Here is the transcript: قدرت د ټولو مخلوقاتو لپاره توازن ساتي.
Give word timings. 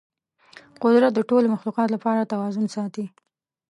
قدرت 0.83 1.11
د 1.15 1.19
ټولو 1.29 1.45
مخلوقاتو 1.55 1.93
لپاره 1.95 2.29
توازن 2.33 2.65
ساتي. 2.75 3.05